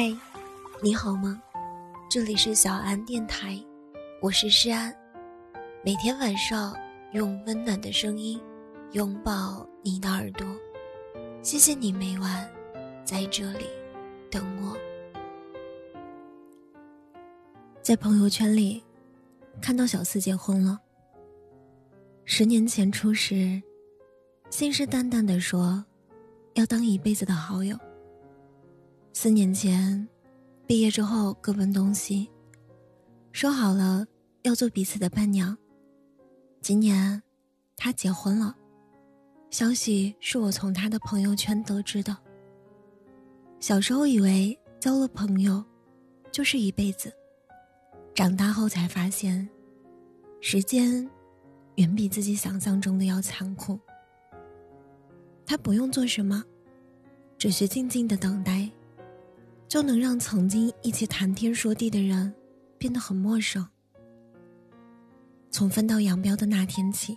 [0.00, 0.16] 嗨，
[0.80, 1.42] 你好吗？
[2.08, 3.60] 这里是小安电台，
[4.22, 4.94] 我是诗安。
[5.84, 6.72] 每天晚上
[7.14, 8.40] 用温暖的声音
[8.92, 10.46] 拥抱你的耳朵，
[11.42, 12.48] 谢谢你每晚
[13.04, 13.66] 在这里
[14.30, 14.76] 等我。
[17.82, 18.80] 在朋友圈里
[19.60, 20.78] 看到小四结婚了。
[22.24, 23.60] 十年前初识，
[24.48, 25.84] 信誓旦旦的说
[26.54, 27.76] 要当一辈子的好友。
[29.20, 30.08] 四年前，
[30.64, 32.30] 毕业之后各奔东西，
[33.32, 34.06] 说好了
[34.42, 35.58] 要做彼此的伴娘。
[36.60, 37.20] 今年，
[37.74, 38.56] 他结婚了，
[39.50, 42.16] 消息是我从他的朋友圈得知的。
[43.58, 45.64] 小时候以为交了朋友，
[46.30, 47.12] 就是一辈子，
[48.14, 49.48] 长大后才发现，
[50.40, 51.10] 时间
[51.74, 53.80] 远比自己想象中的要残酷。
[55.44, 56.44] 他不用做什么，
[57.36, 58.70] 只需静静的等待。
[59.68, 62.34] 就能让曾经一起谈天说地的人
[62.78, 63.66] 变得很陌生。
[65.50, 67.14] 从分道扬镳的那天起，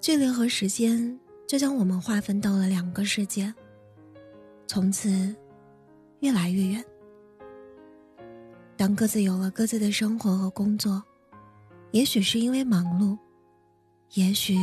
[0.00, 3.54] 距离和时间就将我们划分到了两个世界。
[4.66, 5.34] 从此，
[6.20, 6.84] 越来越远。
[8.76, 11.02] 当各自有了各自的生活和工作，
[11.92, 13.16] 也许是因为忙碌，
[14.14, 14.56] 也许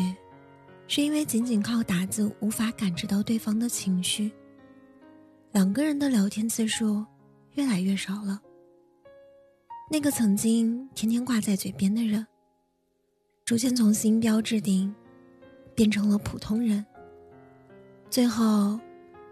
[0.88, 4.32] 是因为仅仅靠打字无法感知到对方的情绪。
[5.54, 7.06] 两个人的聊天次数
[7.52, 8.42] 越来越少了。
[9.88, 12.26] 那个曾经天天挂在嘴边的人，
[13.46, 14.92] 逐渐从星标置顶，
[15.76, 16.84] 变成了普通人。
[18.10, 18.80] 最后，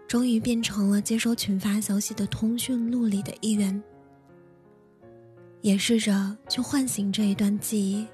[0.06, 3.82] 终于变成了接收群发消息的通讯录里的一员。
[5.60, 8.06] 也试着去唤醒这一段记忆，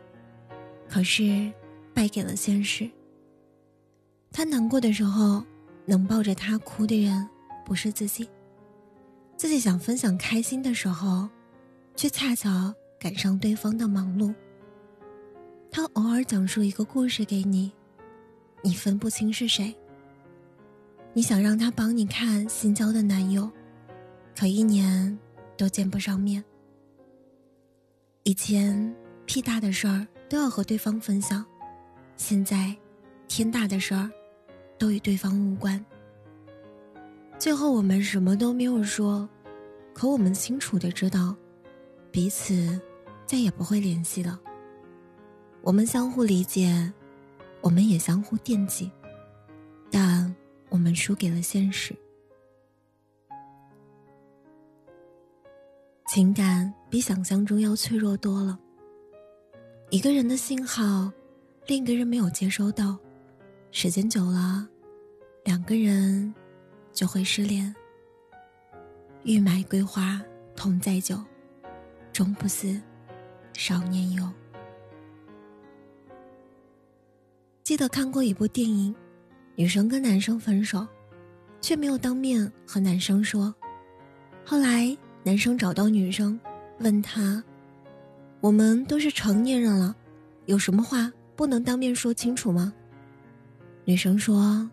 [0.89, 1.53] 可是
[1.93, 2.91] 败给了现实。
[4.33, 5.45] 他难过的时候，
[5.85, 7.29] 能抱着他哭的人。
[7.69, 8.27] 不是自己，
[9.37, 11.29] 自己想分享开心的时候，
[11.95, 14.35] 却恰巧赶上对方的忙碌。
[15.71, 17.71] 他偶尔讲述一个故事给你，
[18.63, 19.77] 你分不清是谁。
[21.13, 23.51] 你想让他帮你看新交的男友，
[24.35, 25.17] 可一年
[25.59, 26.43] 都见不上面。
[28.23, 31.45] 以前屁大的事儿都要和对方分享，
[32.17, 32.75] 现在
[33.29, 34.11] 天大的事儿
[34.79, 35.85] 都与对方无关。
[37.49, 39.27] 最后我们什么都没有说，
[39.95, 41.35] 可我们清楚的知道，
[42.11, 42.79] 彼此
[43.25, 44.39] 再也不会联系了。
[45.63, 46.93] 我们相互理解，
[47.63, 48.93] 我们也相互惦记，
[49.91, 50.37] 但
[50.69, 51.97] 我们输给了现实。
[56.07, 58.59] 情感比想象中要脆弱多了。
[59.89, 61.11] 一个人的信号，
[61.67, 62.99] 另一个人没有接收到，
[63.71, 64.69] 时间久了，
[65.45, 66.35] 两个人。
[66.99, 67.73] 就会失联。
[69.23, 70.21] 欲买桂花
[70.57, 71.17] 同载酒，
[72.13, 72.77] 终不似
[73.53, 74.29] 少年游。
[77.63, 78.93] 记得看过一部电影，
[79.55, 80.85] 女生跟男生分手，
[81.61, 83.55] 却没有当面和男生说。
[84.45, 86.37] 后来男生找到女生，
[86.81, 87.41] 问她
[88.43, 89.95] ：“我们都是成年人了，
[90.47, 92.73] 有什么话不能当面说清楚吗？”
[93.87, 94.69] 女生说。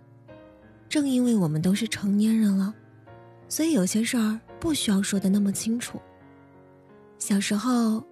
[0.87, 2.73] 正因为我们都是成年人了，
[3.49, 5.99] 所以有些事儿不需要说的那么清楚。
[7.17, 8.03] 小时候，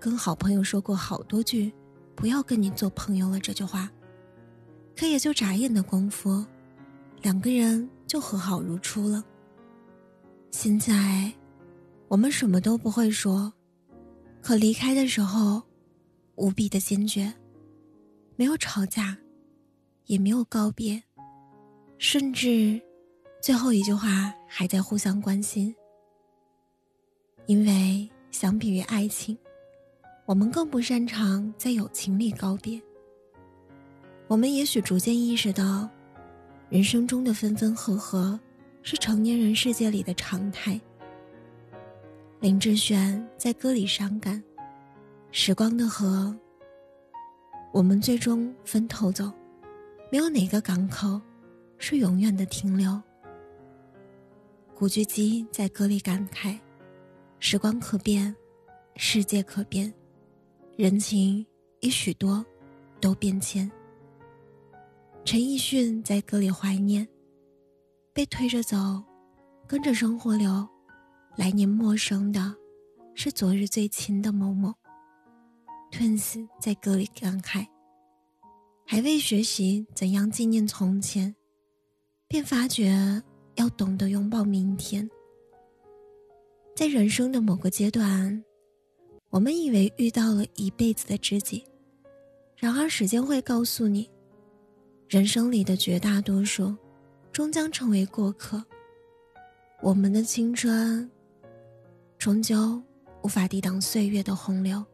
[0.00, 1.72] 跟好朋友说过好多句
[2.14, 3.90] “不要跟你做朋友了”这句话，
[4.96, 6.44] 可也就眨眼的功夫，
[7.22, 9.24] 两个人就和好如初了。
[10.50, 11.32] 现在，
[12.06, 13.52] 我们什么都不会说，
[14.40, 15.62] 可离开的时候，
[16.36, 17.32] 无比的坚决，
[18.36, 19.16] 没有吵架，
[20.06, 21.02] 也没有告别。
[22.06, 22.78] 甚至，
[23.40, 25.74] 最后一句话还在互相关心。
[27.46, 29.34] 因为相比于爱情，
[30.26, 32.78] 我们更不擅长在友情里告别。
[34.26, 35.88] 我们也许逐渐意识到，
[36.68, 38.38] 人生中的分分合合
[38.82, 40.78] 是成年人世界里的常态。
[42.38, 44.44] 林志炫在歌里伤感
[45.32, 46.36] ：“时光的河，
[47.72, 49.32] 我们最终分头走，
[50.12, 51.18] 没有哪个港口。”
[51.78, 53.00] 是永远的停留。
[54.74, 56.58] 古巨基在歌里感慨
[57.38, 58.34] ：“时光可变，
[58.96, 59.92] 世界可变，
[60.76, 61.46] 人情
[61.80, 62.44] 已许多
[63.00, 63.70] 都变迁。”
[65.24, 67.06] 陈奕迅在歌里怀念
[68.12, 69.02] ：“被推着走，
[69.66, 70.68] 跟着生活流，
[71.36, 72.54] 来年陌生的，
[73.14, 74.74] 是昨日最亲的某某。”
[75.92, 77.64] Twins 在歌里感慨
[78.84, 81.34] ：“还未学习怎样纪念从前。”
[82.34, 82.90] 便发觉
[83.54, 85.08] 要懂得拥抱明天。
[86.74, 88.44] 在人生的某个阶段，
[89.30, 91.64] 我们以为遇到了一辈子的知己，
[92.56, 94.10] 然而时间会告诉你，
[95.08, 96.76] 人生里的绝大多数，
[97.30, 98.60] 终将成为过客。
[99.80, 101.08] 我们的青春，
[102.18, 102.82] 终究
[103.22, 104.84] 无法抵挡岁月的洪流。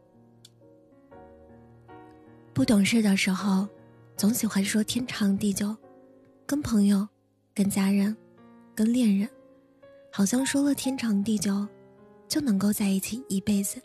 [2.53, 3.67] 不懂事的时候，
[4.15, 5.75] 总喜欢说天长地久，
[6.45, 7.07] 跟朋友、
[7.53, 8.15] 跟家人、
[8.73, 9.29] 跟恋人。
[10.11, 11.65] 好像说了天长地久，
[12.27, 13.81] 就能够在一起一辈子。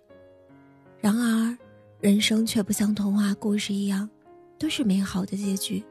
[1.01, 1.57] 然而，
[2.01, 4.09] 人生却不像童话故事一样，
[4.59, 5.85] 都是美好的结局。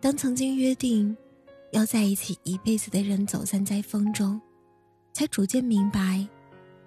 [0.00, 1.14] 当曾经约定
[1.72, 4.40] 要在一起一辈子的人走散在风中，
[5.12, 6.26] 才逐渐明白，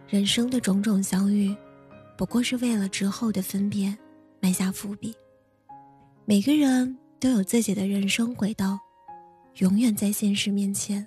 [0.08, 1.56] 人生的种种相遇，
[2.18, 3.96] 不过是为了之后的分别
[4.40, 5.14] 埋下伏笔。
[6.26, 8.80] 每个人都有自己的人生轨道，
[9.58, 11.06] 永远在现实面前。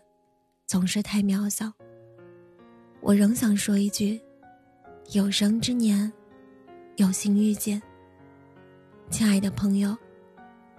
[0.66, 1.72] 总是太渺小。
[3.00, 4.20] 我仍想说一句：
[5.12, 6.12] 有生之年，
[6.96, 7.80] 有幸遇见。
[9.08, 9.96] 亲爱的朋友，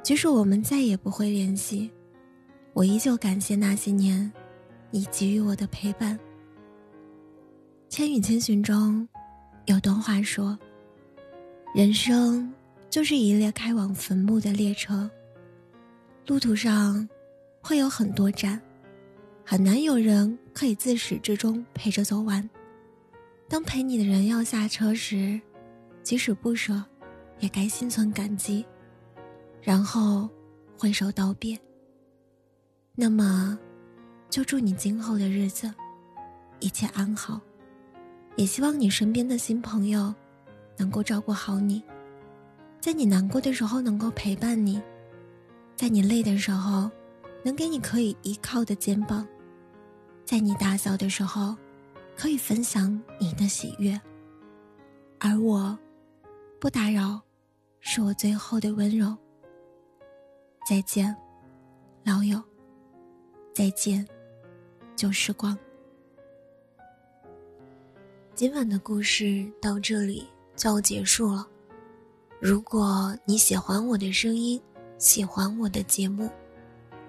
[0.01, 1.91] 即使我们再也不会联系，
[2.71, 4.31] 我依旧感谢那些年
[4.91, 6.17] 你给予我的陪伴。
[7.89, 9.05] 《千与千寻》中
[9.65, 10.57] 有段话说
[11.75, 12.53] ：“人生
[12.89, 15.09] 就是一列开往坟墓的列车，
[16.25, 17.05] 路途上
[17.61, 18.61] 会有很多站。”
[19.43, 22.47] 很难有人可以自始至终陪着走完。
[23.49, 25.41] 当陪你的人要下车时，
[26.03, 26.81] 即使不舍，
[27.39, 28.65] 也该心存感激，
[29.61, 30.29] 然后
[30.77, 31.59] 挥手道别。
[32.95, 33.57] 那么，
[34.29, 35.69] 就祝你今后的日子
[36.61, 37.41] 一切安好，
[38.37, 40.13] 也希望你身边的新朋友
[40.77, 41.83] 能够照顾好你，
[42.79, 44.81] 在你难过的时候能够陪伴你，
[45.75, 46.89] 在你累的时候
[47.43, 49.27] 能给你可以依靠的肩膀。
[50.25, 51.55] 在你大笑的时候，
[52.15, 53.99] 可以分享你的喜悦，
[55.19, 55.77] 而我，
[56.59, 57.19] 不打扰，
[57.79, 59.15] 是我最后的温柔。
[60.67, 61.15] 再见，
[62.03, 62.41] 老友。
[63.53, 64.07] 再见，
[64.95, 65.57] 旧时光。
[68.33, 71.45] 今晚的故事到这里就要结束了。
[72.39, 74.59] 如果你喜欢我的声音，
[74.97, 76.29] 喜欢我的节目，